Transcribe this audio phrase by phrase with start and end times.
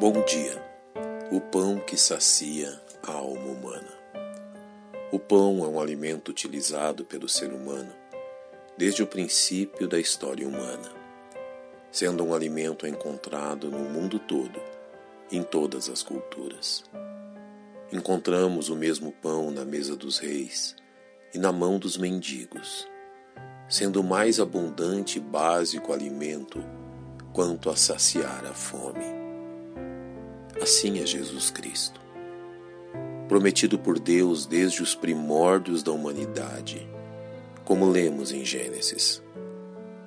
[0.00, 0.56] Bom dia.
[1.30, 2.72] O pão que sacia
[3.06, 3.92] a alma humana.
[5.12, 7.92] O pão é um alimento utilizado pelo ser humano
[8.78, 10.90] desde o princípio da história humana,
[11.92, 14.58] sendo um alimento encontrado no mundo todo,
[15.30, 16.82] em todas as culturas.
[17.92, 20.74] Encontramos o mesmo pão na mesa dos reis
[21.34, 22.88] e na mão dos mendigos,
[23.68, 26.64] sendo o mais abundante e básico alimento
[27.34, 29.19] quanto a saciar a fome.
[30.60, 31.98] Assim é Jesus Cristo,
[33.26, 36.86] prometido por Deus desde os primórdios da humanidade,
[37.64, 39.22] como lemos em Gênesis.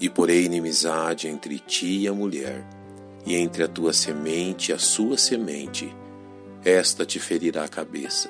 [0.00, 2.66] E porei inimizade entre ti e a mulher,
[3.24, 5.94] e entre a tua semente e a sua semente,
[6.64, 8.28] esta te ferirá a cabeça,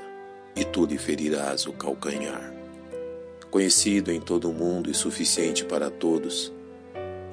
[0.54, 2.52] e tu lhe ferirás o calcanhar.
[3.50, 6.52] Conhecido em todo o mundo e suficiente para todos,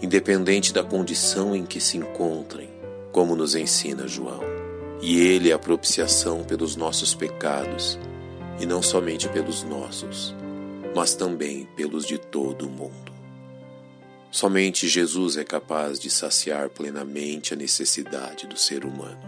[0.01, 2.69] independente da condição em que se encontrem,
[3.11, 4.56] como nos ensina João
[5.01, 7.99] e Ele é a propiciação pelos nossos pecados,
[8.59, 10.35] e não somente pelos nossos,
[10.95, 13.11] mas também pelos de todo o mundo.
[14.31, 19.21] Somente Jesus é capaz de saciar plenamente a necessidade do ser humano.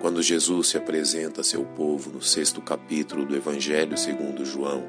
[0.00, 4.84] Quando Jesus se apresenta a seu povo no sexto capítulo do Evangelho segundo João,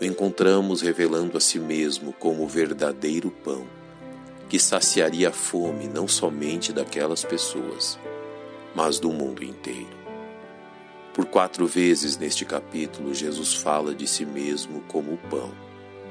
[0.00, 3.66] o encontramos revelando a si mesmo como o verdadeiro pão,
[4.48, 7.98] que saciaria a fome não somente daquelas pessoas,
[8.78, 9.98] mas do mundo inteiro.
[11.12, 15.50] Por quatro vezes neste capítulo, Jesus fala de si mesmo como o pão,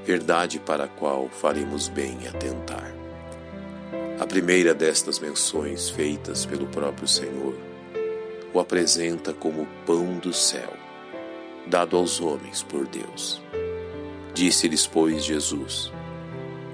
[0.03, 2.93] verdade para a qual faremos bem em atentar.
[4.19, 7.55] A primeira destas menções feitas pelo próprio Senhor
[8.53, 10.73] o apresenta como o pão do céu,
[11.67, 13.41] dado aos homens por Deus.
[14.33, 15.89] Disse-lhes, pois, Jesus: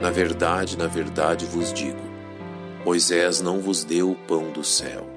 [0.02, 2.02] Na verdade, na verdade vos digo,
[2.84, 5.13] Moisés não vos deu o pão do céu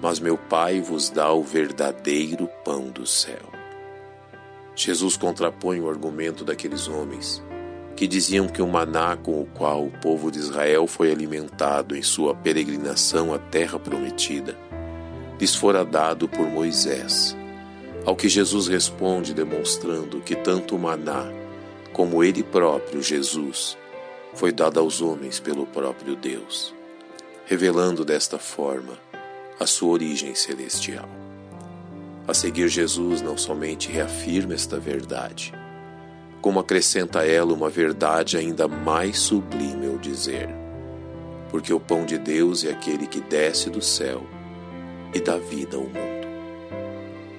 [0.00, 3.52] mas meu Pai vos dá o verdadeiro pão do céu.
[4.74, 7.42] Jesus contrapõe o argumento daqueles homens
[7.96, 12.02] que diziam que o maná com o qual o povo de Israel foi alimentado em
[12.02, 14.54] sua peregrinação à terra prometida
[15.38, 17.36] lhes fora dado por Moisés.
[18.04, 21.24] Ao que Jesus responde, demonstrando que tanto o maná
[21.92, 23.76] como ele próprio, Jesus,
[24.34, 26.74] foi dado aos homens pelo próprio Deus,
[27.46, 28.98] revelando desta forma
[29.58, 31.08] a sua origem celestial.
[32.28, 35.54] A seguir, Jesus não somente reafirma esta verdade,
[36.40, 40.48] como acrescenta a ela uma verdade ainda mais sublime ao dizer:
[41.50, 44.26] porque o pão de Deus é aquele que desce do céu
[45.14, 46.26] e dá vida ao mundo.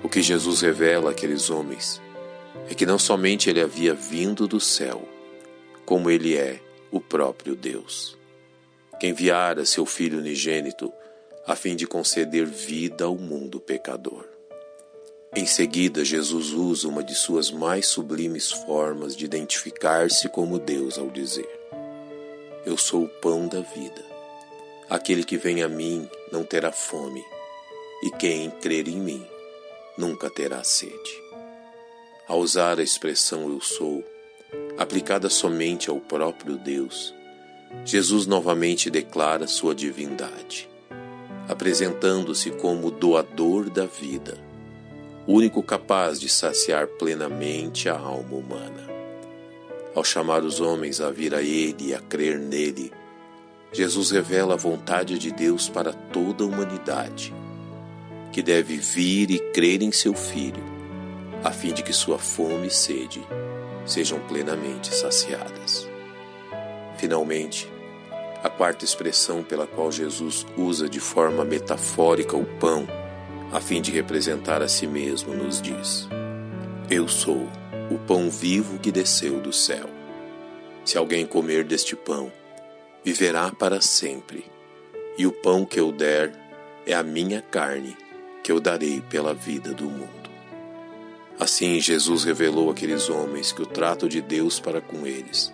[0.04, 2.02] O que Jesus revela àqueles homens
[2.70, 5.08] é que não somente ele havia vindo do céu,
[5.86, 6.62] como ele é
[6.92, 8.18] o próprio Deus,
[9.00, 10.92] que enviara seu Filho unigênito
[11.48, 14.26] a fim de conceder vida ao mundo pecador.
[15.34, 21.08] Em seguida, Jesus usa uma de suas mais sublimes formas de identificar-se como Deus ao
[21.10, 21.50] dizer:
[22.66, 24.06] Eu sou o pão da vida.
[24.90, 27.24] Aquele que vem a mim não terá fome,
[28.04, 29.26] e quem crer em mim
[29.98, 31.24] nunca terá sede.
[32.28, 34.04] Ao usar a expressão eu sou,
[34.78, 37.14] aplicada somente ao próprio Deus,
[37.86, 40.68] Jesus novamente declara sua divindade
[41.48, 44.38] apresentando-se como doador da vida,
[45.26, 48.88] único capaz de saciar plenamente a alma humana.
[49.96, 52.92] Ao chamar os homens a vir a Ele e a crer nele,
[53.72, 57.34] Jesus revela a vontade de Deus para toda a humanidade,
[58.32, 60.64] que deve vir e crer em seu Filho,
[61.44, 63.26] a fim de que sua fome e sede
[63.86, 65.88] sejam plenamente saciadas.
[66.98, 67.72] Finalmente,
[68.44, 72.88] a quarta expressão pela qual Jesus usa de forma metafórica o pão,
[73.52, 76.08] a fim de representar a si mesmo, nos diz:
[76.90, 77.48] Eu sou
[77.90, 79.90] o pão vivo que desceu do céu.
[80.86, 82.32] Se alguém comer deste pão,
[83.04, 84.46] viverá para sempre,
[85.18, 86.32] e o pão que eu der
[86.86, 87.98] é a minha carne,
[88.44, 90.28] que eu darei pela vida do mundo.
[91.40, 95.54] Assim, Jesus revelou àqueles homens que o trato de Deus para com eles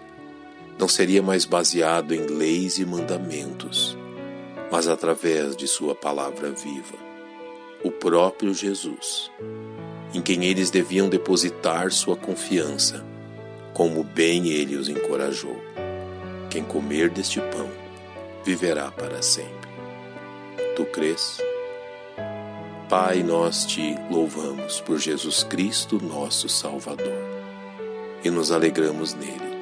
[0.78, 3.98] não seria mais baseado em leis e mandamentos,
[4.72, 6.98] mas através de Sua palavra viva,
[7.84, 9.32] o próprio Jesus,
[10.14, 13.06] em quem eles deviam depositar sua confiança,
[13.74, 15.60] como bem ele os encorajou.
[16.50, 17.70] Quem comer deste pão
[18.46, 19.70] viverá para sempre.
[20.76, 21.40] Tu crês?
[22.88, 27.24] Pai, nós te louvamos por Jesus Cristo, nosso Salvador,
[28.24, 29.53] e nos alegramos nele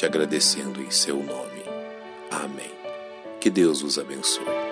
[0.00, 1.62] te agradecendo em seu nome.
[2.30, 2.72] Amém.
[3.38, 4.69] Que Deus os abençoe.